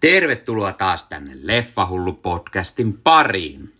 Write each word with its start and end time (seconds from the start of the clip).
Tervetuloa 0.00 0.72
taas 0.72 1.04
tänne 1.04 1.32
Leffahullu-podcastin 1.42 2.98
pariin. 3.04 3.72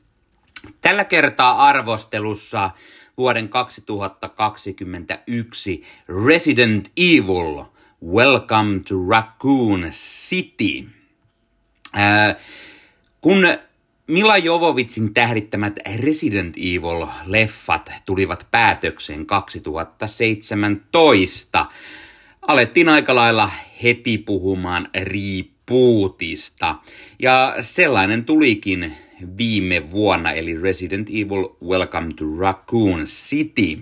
Tällä 0.80 1.04
kertaa 1.04 1.66
arvostelussa 1.66 2.70
vuoden 3.19 3.48
2021 3.48 5.85
Resident 6.27 6.88
Evil 6.96 7.64
Welcome 8.04 8.80
to 8.88 8.95
Raccoon 9.09 9.91
City. 9.91 10.88
Ää, 11.93 12.37
kun 13.21 13.43
Mila 14.07 14.39
Jovovitsin 14.39 15.14
tähdittämät 15.14 15.75
Resident 15.96 16.57
Evil-leffat 16.57 17.93
tulivat 18.07 18.46
päätökseen 18.50 19.27
2017, 19.27 21.66
alettiin 22.48 22.89
aika 22.89 23.14
lailla 23.14 23.50
heti 23.82 24.18
puhumaan 24.18 24.89
riippuutista. 25.71 26.77
Ja 27.18 27.57
sellainen 27.61 28.25
tulikin 28.25 28.96
viime 29.39 29.90
vuonna, 29.90 30.32
eli 30.32 30.63
Resident 30.63 31.08
Evil 31.08 31.49
Welcome 31.64 32.12
to 32.14 32.25
Raccoon 32.39 33.05
City. 33.05 33.78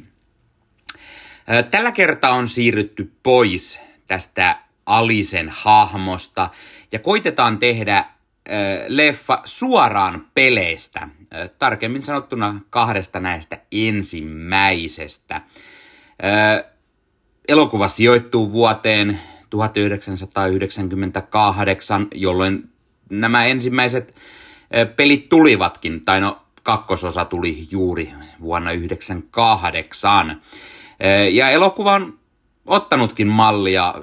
Tällä 1.71 1.93
kertaa 1.93 2.33
on 2.33 2.49
siirrytty 2.49 3.13
pois 3.23 3.81
tästä 4.07 4.59
Alisen 4.87 5.49
hahmosta 5.49 6.51
ja 6.93 6.99
koitetaan 6.99 7.59
tehdä 7.59 8.05
leffa 8.89 9.43
suoraan 9.45 10.27
peleistä, 10.35 11.09
tarkemmin 11.59 12.03
sanottuna 12.03 12.61
kahdesta 12.71 13.21
näistä 13.21 13.59
ensimmäisestä. 13.73 15.43
Elokuva 17.49 17.89
sijoittuu 17.89 18.53
vuoteen 18.53 19.21
1998, 19.51 22.07
jolloin 22.15 22.69
nämä 23.11 23.45
ensimmäiset 23.45 24.15
pelit 24.97 25.29
tulivatkin, 25.29 26.05
tai 26.05 26.21
no 26.21 26.43
kakkososa 26.63 27.25
tuli 27.25 27.69
juuri 27.71 28.13
vuonna 28.41 28.71
1998. 28.71 30.43
Ja 31.33 31.51
elokuva 31.51 31.95
on 31.95 32.19
ottanutkin 32.67 33.27
mallia 33.27 33.95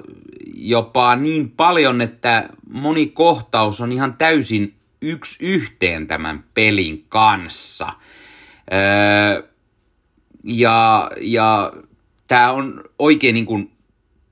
jopa 0.54 1.16
niin 1.16 1.50
paljon, 1.50 2.00
että 2.00 2.48
moni 2.70 3.06
kohtaus 3.06 3.80
on 3.80 3.92
ihan 3.92 4.14
täysin 4.14 4.74
yksi 5.02 5.46
yhteen 5.46 6.06
tämän 6.06 6.44
pelin 6.54 7.04
kanssa. 7.08 7.92
ja 10.44 11.10
ja 11.20 11.72
tämä 12.28 12.52
on 12.52 12.84
oikein 12.98 13.34
niin 13.34 13.46
kuin 13.46 13.75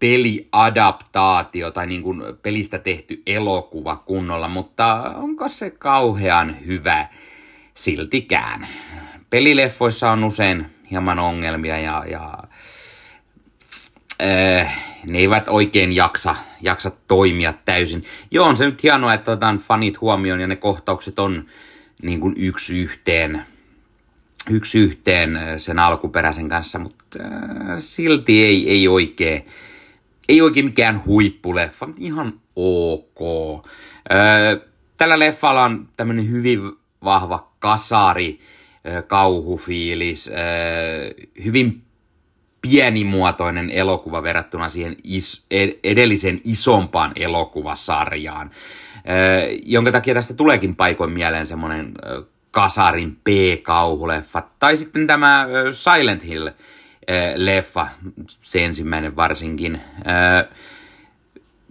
peliadaptaatio 0.04 1.70
tai 1.70 1.86
niin 1.86 2.02
kuin 2.02 2.22
pelistä 2.42 2.78
tehty 2.78 3.22
elokuva 3.26 3.96
kunnolla, 3.96 4.48
mutta 4.48 4.94
onko 5.16 5.48
se 5.48 5.70
kauhean 5.70 6.56
hyvä 6.66 7.08
siltikään? 7.74 8.68
Pelileffoissa 9.30 10.10
on 10.10 10.24
usein 10.24 10.66
hieman 10.90 11.18
ongelmia 11.18 11.78
ja, 11.78 12.04
ja 12.10 12.38
äh, 14.22 14.84
ne 15.10 15.18
eivät 15.18 15.48
oikein 15.48 15.92
jaksa, 15.92 16.36
jaksa 16.60 16.90
toimia 17.08 17.54
täysin. 17.64 18.04
Joo, 18.30 18.48
on 18.48 18.56
se 18.56 18.64
nyt 18.64 18.82
hienoa, 18.82 19.14
että 19.14 19.32
otetaan 19.32 19.58
fanit 19.58 20.00
huomioon 20.00 20.40
ja 20.40 20.46
ne 20.46 20.56
kohtaukset 20.56 21.18
on 21.18 21.44
niin 22.02 22.20
kuin 22.20 22.34
yksi 22.36 22.78
yhteen, 22.78 23.42
yksi 24.50 24.78
yhteen 24.78 25.38
sen 25.58 25.78
alkuperäisen 25.78 26.48
kanssa, 26.48 26.78
mutta 26.78 27.18
äh, 27.20 27.76
silti 27.78 28.44
ei, 28.44 28.70
ei 28.70 28.88
oikein 28.88 29.46
ei 30.28 30.42
oikein 30.42 30.66
mikään 30.66 31.02
huippuleffa, 31.06 31.86
mutta 31.86 32.02
ihan 32.04 32.32
ok. 32.56 33.20
Öö, 34.12 34.60
tällä 34.96 35.18
leffalla 35.18 35.64
on 35.64 35.88
tämmönen 35.96 36.30
hyvin 36.30 36.60
vahva 37.04 37.52
kasari, 37.58 38.38
öö, 38.86 39.02
kauhufiilis, 39.02 40.28
öö, 40.28 41.24
hyvin 41.44 41.82
pienimuotoinen 42.60 43.70
elokuva 43.70 44.22
verrattuna 44.22 44.68
siihen 44.68 44.96
is, 45.04 45.46
edellisen 45.84 46.40
isompaan 46.44 47.12
elokuvasarjaan, 47.16 48.50
öö, 49.08 49.48
jonka 49.62 49.92
takia 49.92 50.14
tästä 50.14 50.34
tuleekin 50.34 50.76
paikoin 50.76 51.12
mieleen 51.12 51.46
semmoinen 51.46 51.92
öö, 52.04 52.22
kasarin 52.50 53.16
P-kauhuleffa. 53.24 54.42
Tai 54.58 54.76
sitten 54.76 55.06
tämä 55.06 55.46
öö, 55.50 55.72
Silent 55.72 56.24
Hill, 56.24 56.48
leffa, 57.34 57.88
se 58.42 58.64
ensimmäinen 58.64 59.16
varsinkin. 59.16 59.80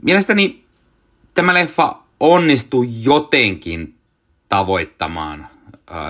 Mielestäni 0.02 0.64
tämä 1.34 1.54
leffa 1.54 2.04
onnistui 2.20 2.88
jotenkin 3.02 3.96
tavoittamaan 4.50 5.48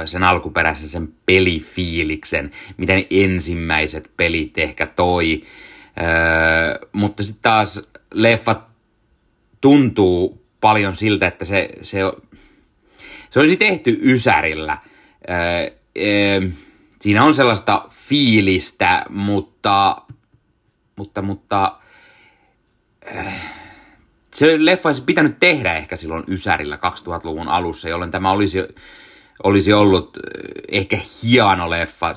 sen 0.05 0.23
alkuperäisen 0.23 0.89
sen 0.89 1.13
pelifiiliksen, 1.25 2.51
mitä 2.77 2.93
ne 2.93 3.07
ensimmäiset 3.09 4.11
pelit 4.17 4.57
ehkä 4.57 4.85
toi. 4.85 5.43
Mutta 6.91 7.23
sitten 7.23 7.41
taas 7.41 7.89
leffa 8.13 8.61
tuntuu 9.61 10.43
paljon 10.61 10.95
siltä, 10.95 11.27
että 11.27 11.45
se, 11.45 11.69
se, 11.81 11.99
se 13.29 13.39
olisi 13.39 13.57
tehty 13.57 13.99
Ysärillä 14.01 14.77
siinä 17.03 17.23
on 17.23 17.35
sellaista 17.35 17.87
fiilistä, 17.89 19.05
mutta, 19.09 20.01
mutta, 20.95 21.21
mutta 21.21 21.77
äh, 23.15 23.41
se 24.33 24.65
leffa 24.65 24.89
olisi 24.89 25.03
pitänyt 25.03 25.39
tehdä 25.39 25.73
ehkä 25.73 25.95
silloin 25.95 26.23
Ysärillä 26.27 26.75
2000-luvun 26.75 27.47
alussa, 27.47 27.89
jolloin 27.89 28.11
tämä 28.11 28.31
olisi, 28.31 28.57
olisi 29.43 29.73
ollut 29.73 30.17
äh, 30.17 30.21
ehkä 30.71 30.97
hieno 31.23 31.69
leffa. 31.69 32.09
Äh, 32.09 32.15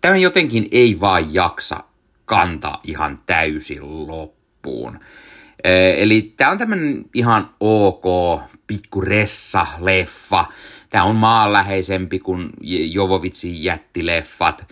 tämä 0.00 0.16
jotenkin 0.16 0.68
ei 0.70 1.00
vaan 1.00 1.34
jaksa 1.34 1.84
kantaa 2.24 2.80
ihan 2.84 3.20
täysin 3.26 4.06
loppuun. 4.06 5.00
Eli 5.96 6.34
tämä 6.36 6.50
on 6.50 6.58
tämmöinen 6.58 7.04
ihan 7.14 7.50
ok 7.60 8.04
pikkuressa 8.66 9.66
leffa 9.78 10.44
Tämä 10.90 11.04
on 11.04 11.16
maanläheisempi 11.16 12.18
kuin 12.18 12.50
Jovovitsin 12.90 13.64
jättileffat. 13.64 14.66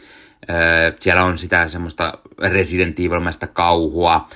Siellä 1.00 1.25
on 1.25 1.38
sitä 1.38 1.69
semmoista 1.69 2.19
Resident 2.38 2.98
evil 2.98 3.21
kauhua. 3.53 4.28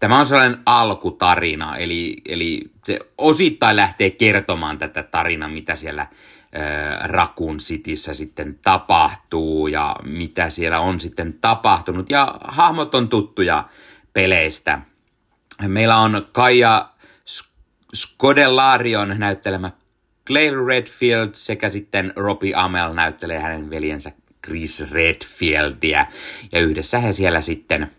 Tämä 0.00 0.18
on 0.18 0.26
sellainen 0.26 0.58
alkutarina, 0.66 1.76
eli, 1.76 2.16
eli 2.28 2.70
se 2.84 2.98
osittain 3.18 3.76
lähtee 3.76 4.10
kertomaan 4.10 4.78
tätä 4.78 5.02
tarinaa, 5.02 5.48
mitä 5.48 5.76
siellä 5.76 6.06
Raccoon 7.04 7.56
Cityssä 7.56 8.14
sitten 8.14 8.58
tapahtuu 8.62 9.66
ja 9.66 9.96
mitä 10.04 10.50
siellä 10.50 10.80
on 10.80 11.00
sitten 11.00 11.34
tapahtunut. 11.40 12.10
Ja 12.10 12.34
hahmot 12.44 12.94
on 12.94 13.08
tuttuja 13.08 13.68
peleistä. 14.12 14.78
Meillä 15.62 15.96
on 15.96 16.28
Kaija 16.32 16.90
Skodellarion 17.94 19.14
näyttelemä 19.18 19.70
Claire 20.26 20.66
Redfield 20.66 21.30
sekä 21.32 21.68
sitten 21.68 22.12
Robbie 22.16 22.52
Amell 22.56 22.92
näyttelee 22.92 23.38
hänen 23.38 23.70
veljensä 23.70 24.12
Chris 24.46 24.90
Redfieldia. 24.90 26.06
Ja 26.52 26.60
yhdessä 26.60 26.98
he 26.98 27.12
siellä 27.12 27.40
sitten, 27.40 27.90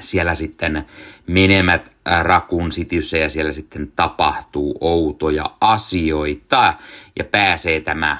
siellä 0.00 0.34
sitten 0.34 0.84
menemät 1.26 1.96
Raccoon 2.22 2.70
Cityssä 2.70 3.18
ja 3.18 3.28
siellä 3.28 3.52
sitten 3.52 3.92
tapahtuu 3.96 4.78
outoja 4.80 5.50
asioita. 5.60 6.74
Ja 7.18 7.24
pääsee 7.24 7.80
tämä 7.80 8.18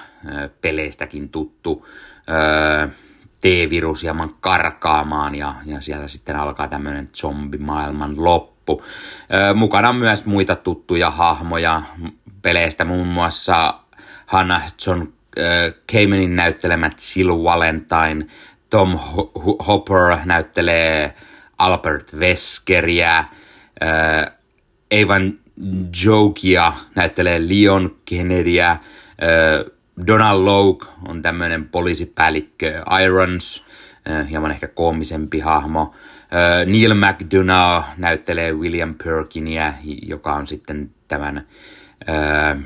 peleistäkin 0.60 1.28
tuttu 1.28 1.86
T-virus 3.44 4.03
hieman 4.03 4.31
karkaamaan 4.41 5.34
ja, 5.34 5.55
ja 5.65 5.81
siellä 5.81 6.09
sitten 6.09 6.37
alkaa 6.37 6.69
tämmöinen 6.69 7.09
zombimaailman 7.15 8.25
loppu. 8.25 8.83
mukana 9.54 9.89
on 9.89 9.97
myös 9.97 10.27
muita 10.27 10.57
tuttuja 10.57 11.10
hahmoja, 11.10 11.83
peleistä, 12.42 12.84
muun 12.84 13.07
muassa 13.07 13.74
Hannah 14.27 14.72
John 14.86 15.07
Caymanin 15.92 16.36
näyttelemät 16.36 16.92
Jill 17.16 17.45
Valentine, 17.45 18.27
Tom 18.71 18.98
Hopper 19.66 20.18
näyttelee 20.24 21.15
Albert 21.59 22.13
Weskeriä, 22.15 23.18
äh, 23.18 23.27
Evan 24.91 25.39
Jokia 26.04 26.72
näyttelee 26.95 27.41
Leon 27.48 27.97
Kennedyä, 28.04 28.77
Donald 30.06 30.44
Logue 30.44 30.88
on 31.08 31.22
tämmöinen 31.22 31.68
poliisipäällikkö 31.68 32.82
Irons, 33.02 33.64
äh, 34.10 34.30
hieman 34.30 34.50
ehkä 34.50 34.68
koomisempi 34.68 35.41
hahmo. 35.41 35.82
Äh, 35.82 36.66
Neil 36.66 36.94
McDonough 36.94 37.86
näyttelee 37.96 38.52
William 38.52 38.94
Perkinia, 39.04 39.74
joka 40.02 40.34
on 40.34 40.46
sitten 40.46 40.91
tämän 41.08 41.46
ö, 42.08 42.56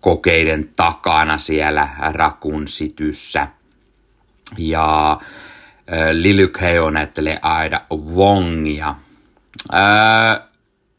kokeiden 0.00 0.70
takana 0.76 1.38
siellä 1.38 1.88
Rakunsityssä. 2.12 3.48
Ja 4.58 5.20
ö, 5.92 5.94
Lily 6.12 6.48
Keo 6.48 6.90
näyttelee 6.90 7.38
Aida 7.42 7.80
Wongia. 7.92 8.94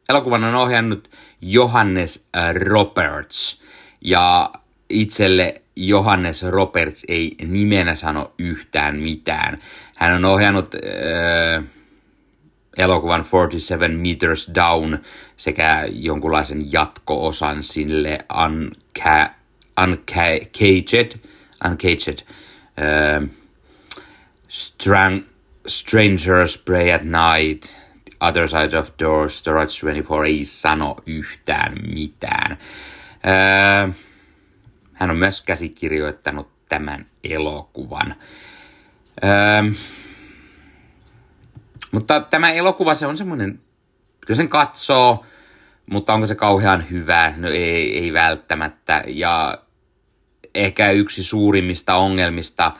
Elokuvan 0.10 0.44
on 0.44 0.56
ohjannut 0.56 1.10
Johannes 1.42 2.27
Roberts. 2.54 3.62
Ja 4.01 4.51
itselle 4.90 5.62
Johannes 5.76 6.44
Roberts 6.44 7.06
ei 7.08 7.36
nimenä 7.48 7.96
sano 7.96 8.34
yhtään 8.40 8.96
mitään. 8.96 9.60
Hän 9.96 10.16
on 10.16 10.26
ohjannut 10.26 10.76
äh, 10.76 11.64
elokuvan 12.78 13.26
47 13.32 13.92
Meters 13.92 14.52
Down 14.56 14.98
sekä 15.38 15.88
jonkunlaisen 15.92 16.72
jatko-osan 16.72 17.64
sille 17.64 18.20
Unca- 18.34 19.30
Uncaged, 19.84 21.20
Uncaged 21.66 22.20
äh, 22.80 23.30
Strang, 24.48 25.24
Strangers 25.68 26.58
Pray 26.58 26.92
at 26.92 27.02
Night, 27.04 27.64
The 28.06 28.28
Other 28.28 28.48
Side 28.48 28.78
of 28.78 28.90
Doors, 29.00 29.40
Storage 29.40 29.72
24 29.82 30.26
ei 30.26 30.46
sano 30.46 30.96
yhtään 31.06 31.74
mitään. 31.94 32.52
Äh, 32.52 33.96
hän 34.96 35.12
on 35.12 35.18
myös 35.18 35.42
käsikirjoittanut 35.42 36.48
tämän 36.70 37.06
elokuvan. 37.24 38.16
Öö, 39.24 39.72
mutta 41.92 42.20
tämä 42.20 42.52
elokuva, 42.52 42.96
se 42.96 43.08
on 43.08 43.18
semmoinen, 43.18 43.60
kyllä 44.26 44.38
sen 44.38 44.50
katsoo, 44.50 45.26
mutta 45.86 46.14
onko 46.14 46.26
se 46.26 46.36
kauhean 46.36 46.90
hyvä? 46.90 47.34
No 47.38 47.50
ei, 47.50 47.98
ei 47.98 48.14
välttämättä. 48.14 49.04
Ja 49.08 49.58
ehkä 50.56 50.92
yksi 50.92 51.24
suurimmista 51.24 51.96
ongelmista 51.96 52.72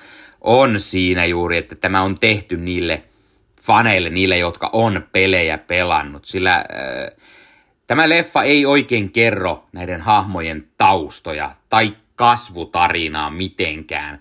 on 0.42 0.80
siinä 0.80 1.26
juuri, 1.26 1.58
että 1.58 1.76
tämä 1.76 2.02
on 2.02 2.20
tehty 2.20 2.58
niille 2.58 3.04
faneille, 3.62 4.10
niille, 4.10 4.38
jotka 4.38 4.70
on 4.74 5.08
pelejä 5.12 5.58
pelannut. 5.58 6.26
Sillä 6.26 6.56
äh, 6.56 6.66
tämä 7.88 8.10
leffa 8.10 8.44
ei 8.44 8.66
oikein 8.66 9.12
kerro 9.12 9.66
näiden 9.74 10.02
hahmojen 10.02 10.68
taustoja 10.78 11.52
tai 11.70 11.96
kasvutarinaa 12.16 13.30
mitenkään, 13.30 14.20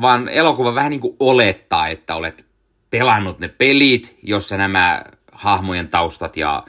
vaan 0.00 0.28
elokuva 0.28 0.74
vähän 0.74 0.90
niin 0.90 1.00
kuin 1.00 1.16
olettaa, 1.20 1.88
että 1.88 2.14
olet 2.14 2.46
pelannut 2.90 3.38
ne 3.38 3.48
pelit, 3.48 4.18
jossa 4.22 4.56
nämä 4.56 5.04
hahmojen 5.32 5.88
taustat 5.88 6.36
ja 6.36 6.64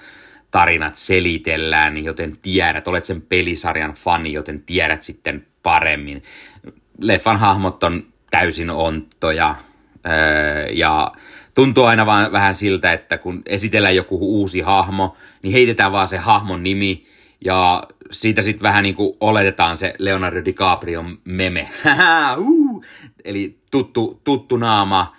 tarinat 0.51 0.95
selitellään, 0.95 1.94
niin 1.94 2.06
joten 2.06 2.38
tiedät, 2.42 2.88
olet 2.88 3.06
sen 3.06 3.22
pelisarjan 3.22 3.94
fani, 3.94 4.34
joten 4.34 4.62
tiedät 4.62 5.04
sitten 5.04 5.48
paremmin. 5.63 6.24
Leffan 7.01 7.39
hahmot 7.39 7.84
on 7.84 8.04
täysin 8.30 8.69
onttoja 8.69 9.56
ja 10.74 11.12
tuntuu 11.56 11.86
aina 11.86 12.06
vaan 12.06 12.31
vähän 12.31 12.56
siltä, 12.56 12.94
että 12.94 13.18
kun 13.18 13.42
esitellään 13.45 13.95
joku 13.95 14.18
uusi 14.39 14.62
hahmo, 14.62 15.18
niin 15.44 15.54
heitetään 15.54 15.92
vaan 15.92 16.07
se 16.07 16.18
hahmon 16.18 16.63
nimi 16.63 17.06
ja 17.45 17.84
siitä 18.12 18.42
sitten 18.42 18.63
vähän 18.63 18.84
niin 18.84 18.95
kuin 18.95 19.18
oletetaan 19.19 19.78
se 19.78 19.94
Leonardo 20.00 20.45
DiCaprio 20.45 21.06
meme. 21.24 21.69
uh! 22.38 22.84
Eli 23.25 23.57
tuttu, 23.72 24.22
tuttu 24.24 24.57
naama 24.57 25.16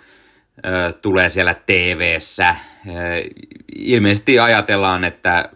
ö, 0.65 0.93
tulee 0.93 1.29
siellä 1.29 1.55
TV-ssä. 1.65 2.55
ilmeisesti 3.75 4.39
ajatellaan, 4.39 5.03
että 5.03 5.49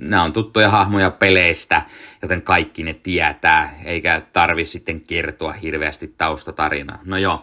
nämä 0.00 0.22
on 0.22 0.32
tuttuja 0.32 0.70
hahmoja 0.70 1.10
peleistä, 1.10 1.82
joten 2.22 2.42
kaikki 2.42 2.82
ne 2.82 2.94
tietää, 2.94 3.74
eikä 3.84 4.22
tarvi 4.32 4.64
sitten 4.64 5.00
kertoa 5.00 5.52
hirveästi 5.52 6.14
taustatarinaa. 6.18 6.98
No 7.04 7.16
joo, 7.16 7.42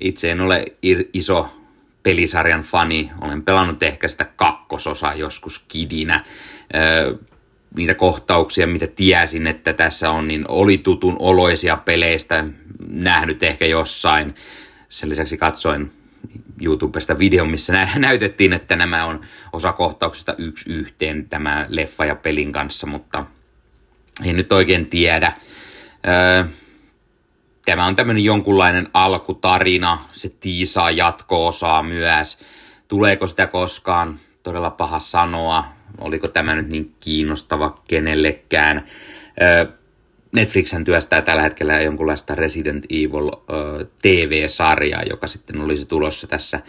itse 0.00 0.30
en 0.30 0.40
ole 0.40 0.64
iso 1.12 1.48
pelisarjan 2.02 2.62
fani, 2.62 3.10
olen 3.20 3.42
pelannut 3.42 3.82
ehkä 3.82 4.08
sitä 4.08 4.24
kakkososaa 4.24 5.14
joskus 5.14 5.64
kidinä 5.68 6.24
niitä 7.76 7.94
kohtauksia, 7.94 8.66
mitä 8.66 8.86
tiesin, 8.86 9.46
että 9.46 9.72
tässä 9.72 10.10
on, 10.10 10.28
niin 10.28 10.44
oli 10.48 10.78
tutun 10.78 11.16
oloisia 11.18 11.76
peleistä 11.76 12.44
nähnyt 12.88 13.42
ehkä 13.42 13.66
jossain. 13.66 14.34
Sen 14.88 15.08
lisäksi 15.08 15.38
katsoin 15.38 15.92
YouTubesta 16.60 17.18
video, 17.18 17.44
missä 17.44 17.72
nä- 17.72 17.88
näytettiin, 17.98 18.52
että 18.52 18.76
nämä 18.76 19.04
on 19.04 19.20
osa 19.52 19.72
kohtauksista 19.72 20.34
yksi 20.38 20.72
yhteen 20.72 21.28
tämä 21.28 21.66
leffa 21.68 22.04
ja 22.04 22.14
pelin 22.14 22.52
kanssa, 22.52 22.86
mutta 22.86 23.26
en 24.24 24.36
nyt 24.36 24.52
oikein 24.52 24.86
tiedä. 24.86 25.32
Öö, 26.06 26.44
tämä 27.64 27.86
on 27.86 27.96
tämmöinen 27.96 28.24
jonkunlainen 28.24 28.88
alkutarina, 28.94 30.04
se 30.12 30.28
tiisaa 30.28 30.90
jatko-osaa 30.90 31.82
myös. 31.82 32.38
Tuleeko 32.88 33.26
sitä 33.26 33.46
koskaan? 33.46 34.20
Todella 34.42 34.70
paha 34.70 34.98
sanoa 34.98 35.79
oliko 35.98 36.28
tämä 36.28 36.54
nyt 36.54 36.68
niin 36.68 36.94
kiinnostava 37.00 37.82
kenellekään. 37.88 38.84
Netflixhän 40.32 40.84
työstää 40.84 41.22
tällä 41.22 41.42
hetkellä 41.42 41.80
jonkunlaista 41.80 42.34
Resident 42.34 42.84
Evil 42.90 43.30
TV-sarjaa, 44.02 45.02
joka 45.02 45.26
sitten 45.26 45.60
olisi 45.60 45.86
tulossa 45.86 46.26
tässä 46.26 46.60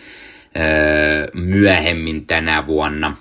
myöhemmin 1.33 2.25
tänä 2.25 2.68
vuonna. 2.68 3.18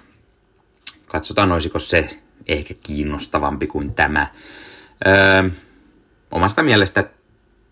Katsotaan, 1.06 1.52
olisiko 1.52 1.78
se 1.78 2.08
ehkä 2.46 2.74
kiinnostavampi 2.82 3.66
kuin 3.66 3.94
tämä. 3.94 4.26
omasta 6.30 6.62
mielestä 6.62 7.02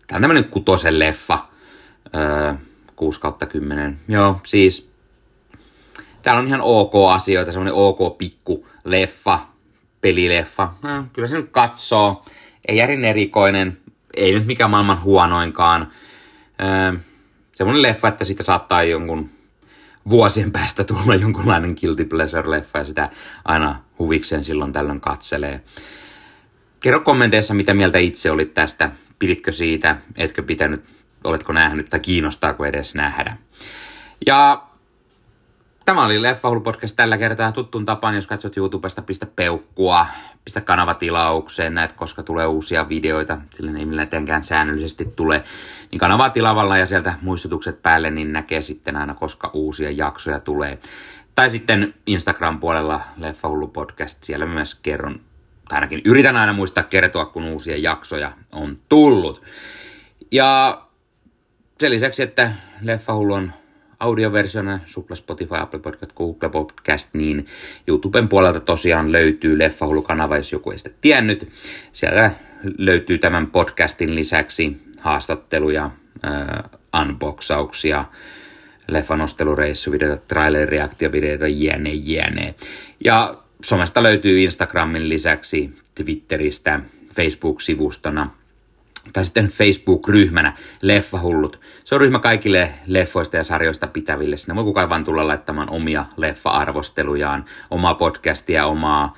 tämä 0.07 0.17
on 0.17 0.21
tämmöinen 0.21 0.45
kutosen 0.45 0.99
leffa. 0.99 1.49
6 2.95 3.19
kautta 3.19 3.45
10. 3.45 3.99
Joo, 4.07 4.41
siis 4.45 4.91
täällä 6.21 6.39
on 6.39 6.47
ihan 6.47 6.61
ok 6.61 6.93
asioita, 7.09 7.51
semmoinen 7.51 7.73
ok 7.73 8.17
pikku 8.17 8.67
leffa, 8.83 9.39
pelileffa. 10.01 10.73
No, 10.81 11.05
kyllä 11.13 11.27
se 11.27 11.37
nyt 11.37 11.49
katsoo. 11.51 12.25
Ei 12.67 12.77
järin 12.77 13.05
erikoinen, 13.05 13.77
ei 14.17 14.31
nyt 14.31 14.45
mikään 14.45 14.69
maailman 14.69 15.03
huonoinkaan. 15.03 15.91
Öö, 16.61 16.99
semmoinen 17.55 17.81
leffa, 17.81 18.07
että 18.07 18.23
siitä 18.23 18.43
saattaa 18.43 18.83
jonkun 18.83 19.29
vuosien 20.09 20.51
päästä 20.51 20.83
tulla 20.83 21.15
jonkunlainen 21.15 21.75
guilty 21.81 22.03
pleasure-leffa 22.03 22.79
ja 22.79 22.85
sitä 22.85 23.09
aina 23.45 23.81
huvikseen 23.99 24.43
silloin 24.43 24.73
tällöin 24.73 25.01
katselee. 25.01 25.61
Kerro 26.79 26.99
kommenteissa, 26.99 27.53
mitä 27.53 27.73
mieltä 27.73 27.99
itse 27.99 28.31
olit 28.31 28.53
tästä. 28.53 28.91
Piditkö 29.19 29.51
siitä, 29.51 29.97
etkö 30.15 30.43
pitänyt, 30.43 30.83
oletko 31.23 31.53
nähnyt 31.53 31.89
tai 31.89 31.99
kiinnostaako 31.99 32.65
edes 32.65 32.95
nähdä. 32.95 33.37
Ja 34.27 34.68
Tämä 35.89 36.05
oli 36.05 36.21
Leffahullu 36.21 36.61
podcast 36.61 36.95
tällä 36.95 37.17
kertaa 37.17 37.51
tuttuun 37.51 37.85
tapaan, 37.85 38.15
jos 38.15 38.27
katsot 38.27 38.57
YouTubesta, 38.57 39.01
pistä 39.01 39.25
peukkua, 39.25 40.05
pistä 40.45 40.61
kanavatilaukseen, 40.61 41.73
näet 41.73 41.93
koska 41.93 42.23
tulee 42.23 42.45
uusia 42.45 42.89
videoita, 42.89 43.37
sillä 43.53 43.79
ei 43.79 43.85
millään 43.85 44.43
säännöllisesti 44.43 45.05
tule, 45.15 45.43
niin 45.91 45.99
kanavaa 45.99 46.29
tilavalla 46.29 46.77
ja 46.77 46.85
sieltä 46.85 47.13
muistutukset 47.21 47.81
päälle, 47.81 48.11
niin 48.11 48.33
näkee 48.33 48.61
sitten 48.61 48.95
aina 48.95 49.13
koska 49.13 49.51
uusia 49.53 49.91
jaksoja 49.91 50.39
tulee. 50.39 50.79
Tai 51.35 51.49
sitten 51.49 51.93
Instagram-puolella 52.07 53.01
Leffahullu 53.17 53.67
podcast, 53.67 54.23
siellä 54.23 54.45
myös 54.45 54.75
kerron, 54.75 55.19
tai 55.69 55.77
ainakin 55.77 56.01
yritän 56.05 56.37
aina 56.37 56.53
muistaa 56.53 56.83
kertoa, 56.83 57.25
kun 57.25 57.43
uusia 57.43 57.77
jaksoja 57.77 58.31
on 58.51 58.77
tullut. 58.89 59.41
Ja 60.31 60.81
sen 61.79 61.91
lisäksi, 61.91 62.23
että 62.23 62.51
Leffahullu 62.81 63.33
on 63.33 63.53
audioversiona, 63.99 64.79
Supla, 64.85 65.15
Spotify, 65.15 65.55
Apple 65.55 65.79
Podcast, 65.79 66.13
Google 66.13 66.49
Podcast, 66.49 67.13
niin 67.13 67.45
YouTuben 67.87 68.27
puolelta 68.27 68.59
tosiaan 68.59 69.11
löytyy 69.11 69.57
Leffahullu-kanava, 69.57 70.37
jos 70.37 70.51
joku 70.51 70.71
ei 70.71 70.77
sitä 70.77 70.89
tiennyt. 71.01 71.49
Siellä 71.91 72.31
löytyy 72.77 73.17
tämän 73.17 73.47
podcastin 73.47 74.15
lisäksi 74.15 74.77
haastatteluja, 74.99 75.91
äh, 76.25 76.79
unboxauksia, 77.01 78.05
leffanostelureissuvideoita, 78.87 80.23
trailer-reaktiovideoita, 80.27 81.47
jne, 81.47 81.93
jne. 81.93 82.55
Ja 83.05 83.37
somesta 83.61 84.03
löytyy 84.03 84.39
Instagramin 84.39 85.09
lisäksi 85.09 85.73
Twitteristä, 85.95 86.79
Facebook-sivustona 87.15 88.38
tai 89.13 89.25
sitten 89.25 89.47
Facebook-ryhmänä 89.47 90.53
Leffahullut. 90.81 91.59
Se 91.83 91.95
on 91.95 92.01
ryhmä 92.01 92.19
kaikille 92.19 92.73
leffoista 92.85 93.37
ja 93.37 93.43
sarjoista 93.43 93.87
pitäville. 93.87 94.37
Sinne 94.37 94.55
voi 94.55 94.63
kukaan 94.63 94.89
vaan 94.89 95.03
tulla 95.03 95.27
laittamaan 95.27 95.69
omia 95.69 96.05
leffa-arvostelujaan, 96.17 97.45
omaa 97.71 97.93
podcastia, 97.93 98.65
omaa 98.65 99.15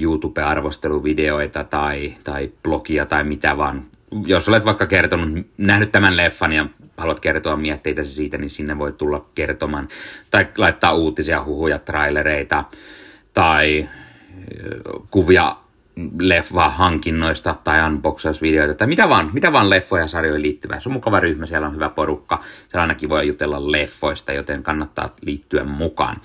YouTube-arvosteluvideoita 0.00 1.64
tai, 1.64 2.14
tai 2.24 2.50
blogia 2.62 3.06
tai 3.06 3.24
mitä 3.24 3.56
vaan. 3.56 3.84
Jos 4.26 4.48
olet 4.48 4.64
vaikka 4.64 4.86
kertonut, 4.86 5.46
nähnyt 5.58 5.92
tämän 5.92 6.16
leffan 6.16 6.52
ja 6.52 6.66
haluat 6.96 7.20
kertoa 7.20 7.56
mietteitäsi 7.56 8.14
siitä, 8.14 8.38
niin 8.38 8.50
sinne 8.50 8.78
voi 8.78 8.92
tulla 8.92 9.26
kertomaan. 9.34 9.88
Tai 10.30 10.46
laittaa 10.56 10.94
uutisia, 10.94 11.44
huhuja, 11.44 11.78
trailereita 11.78 12.64
tai 13.34 13.88
kuvia 15.10 15.56
leffa-hankinnoista 16.18 17.56
tai 17.64 17.86
unboxausvideoita 17.86 18.74
tai 18.74 18.86
mitä 18.86 19.08
vaan, 19.08 19.30
mitä 19.32 19.52
vaan 19.52 19.70
leffoja 19.70 20.02
ja 20.02 20.08
sarjoihin 20.08 20.42
liittyvää. 20.42 20.80
Se 20.80 20.88
on 20.88 20.92
mukava 20.92 21.20
ryhmä, 21.20 21.46
siellä 21.46 21.66
on 21.66 21.74
hyvä 21.74 21.88
porukka. 21.88 22.42
Siellä 22.68 22.82
ainakin 22.82 23.08
voi 23.08 23.26
jutella 23.26 23.72
leffoista, 23.72 24.32
joten 24.32 24.62
kannattaa 24.62 25.14
liittyä 25.20 25.64
mukaan. 25.64 26.16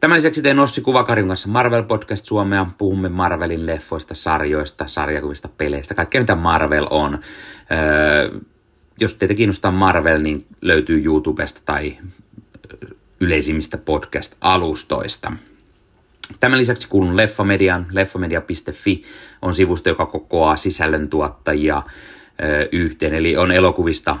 Tämän 0.00 0.16
lisäksi 0.16 0.42
teen 0.42 0.58
Ossi 0.58 0.80
Kuvakarin 0.80 1.28
kanssa 1.28 1.48
Marvel 1.48 1.82
Podcast 1.82 2.26
Suomea. 2.26 2.66
Puhumme 2.78 3.08
Marvelin 3.08 3.66
leffoista, 3.66 4.14
sarjoista, 4.14 4.88
sarjakuvista, 4.88 5.48
peleistä, 5.48 5.94
kaikkea 5.94 6.20
mitä 6.20 6.34
Marvel 6.34 6.86
on. 6.90 7.18
Öö, 7.70 8.40
jos 9.00 9.14
teitä 9.14 9.34
kiinnostaa 9.34 9.72
Marvel, 9.72 10.22
niin 10.22 10.46
löytyy 10.62 11.04
YouTubesta 11.04 11.60
tai 11.64 11.98
yleisimmistä 13.20 13.78
podcast-alustoista. 13.78 15.32
Tämän 16.40 16.58
lisäksi 16.58 16.88
kuulun 16.88 17.16
Leffamedian. 17.16 17.86
Leffamedia.fi 17.90 19.02
on 19.42 19.54
sivusto, 19.54 19.88
joka 19.88 20.06
kokoaa 20.06 20.56
sisällöntuottajia 20.56 21.82
ö, 22.42 22.68
yhteen. 22.72 23.14
Eli 23.14 23.36
on 23.36 23.52
elokuvista, 23.52 24.16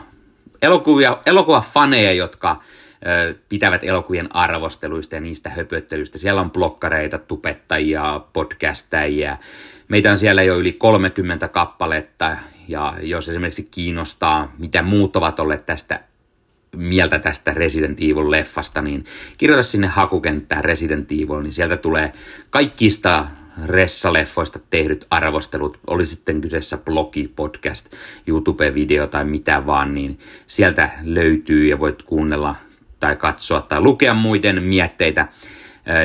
elokuvia, 0.62 1.22
elokuvafaneja, 1.26 2.12
jotka 2.12 2.62
ö, 3.06 3.34
pitävät 3.48 3.84
elokuvien 3.84 4.36
arvosteluista 4.36 5.14
ja 5.14 5.20
niistä 5.20 5.50
höpöttelyistä. 5.50 6.18
Siellä 6.18 6.40
on 6.40 6.50
blokkareita, 6.50 7.18
tupettajia, 7.18 8.20
podcastajia. 8.32 9.36
Meitä 9.88 10.10
on 10.10 10.18
siellä 10.18 10.42
jo 10.42 10.56
yli 10.56 10.72
30 10.72 11.48
kappaletta, 11.48 12.36
ja 12.68 12.94
jos 13.00 13.28
esimerkiksi 13.28 13.68
kiinnostaa, 13.70 14.52
mitä 14.58 14.82
muut 14.82 15.16
ovat 15.16 15.40
olleet 15.40 15.66
tästä 15.66 16.00
mieltä 16.76 17.18
tästä 17.18 17.54
Resident 17.54 17.98
Evil-leffasta, 17.98 18.82
niin 18.82 19.04
kirjoita 19.38 19.62
sinne 19.62 19.86
hakukenttään 19.86 20.64
Resident 20.64 21.12
Evil, 21.12 21.42
niin 21.42 21.52
sieltä 21.52 21.76
tulee 21.76 22.12
kaikista 22.50 23.26
Ressa-leffoista 23.66 24.58
tehdyt 24.70 25.06
arvostelut, 25.10 25.78
oli 25.86 26.06
sitten 26.06 26.40
kyseessä 26.40 26.78
blogi, 26.78 27.32
podcast, 27.36 27.86
YouTube-video 28.26 29.06
tai 29.06 29.24
mitä 29.24 29.66
vaan, 29.66 29.94
niin 29.94 30.18
sieltä 30.46 30.90
löytyy 31.02 31.66
ja 31.66 31.78
voit 31.78 32.02
kuunnella 32.02 32.56
tai 33.00 33.16
katsoa 33.16 33.60
tai 33.60 33.80
lukea 33.80 34.14
muiden 34.14 34.62
mietteitä 34.62 35.28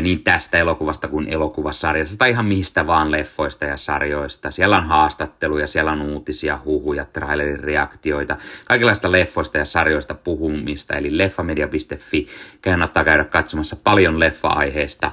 niin 0.01 0.23
tästä 0.23 0.57
elokuvasta 0.57 1.07
kuin 1.07 1.27
elokuvasarjasta 1.27 2.17
tai 2.17 2.29
ihan 2.29 2.45
mistä 2.45 2.87
vaan 2.87 3.11
leffoista 3.11 3.65
ja 3.65 3.77
sarjoista. 3.77 4.51
Siellä 4.51 4.77
on 4.77 4.83
haastatteluja, 4.83 5.67
siellä 5.67 5.91
on 5.91 6.01
uutisia, 6.01 6.59
huhuja, 6.65 7.05
trailerin 7.05 7.59
reaktioita, 7.59 8.37
kaikenlaista 8.67 9.11
leffoista 9.11 9.57
ja 9.57 9.65
sarjoista 9.65 10.13
puhumista, 10.13 10.95
eli 10.95 11.17
leffamedia.fi. 11.17 12.27
Kannattaa 12.61 13.03
käydä 13.03 13.25
katsomassa 13.25 13.75
paljon 13.83 14.19
leffa-aiheesta 14.19 15.11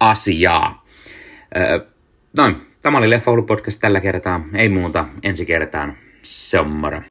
asiaa. 0.00 0.86
Noin, 2.36 2.56
tämä 2.82 2.98
oli 2.98 3.10
Leffa 3.10 3.30
podcast 3.46 3.80
tällä 3.80 4.00
kertaa. 4.00 4.40
Ei 4.54 4.68
muuta, 4.68 5.04
ensi 5.22 5.46
kertaan. 5.46 5.96
Se 6.22 6.60
on. 6.60 6.70